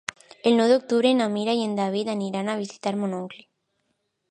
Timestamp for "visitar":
2.65-2.97